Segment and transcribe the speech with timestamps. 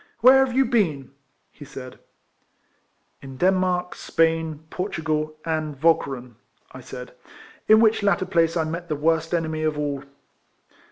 [0.21, 1.11] "Where have you been?"
[1.51, 1.99] he said.
[2.59, 6.37] '* In Denmark, Spain, Portugal, and Walcheren,"
[6.71, 7.13] I said,"
[7.67, 10.03] in which latter place I met the worst enemy of all."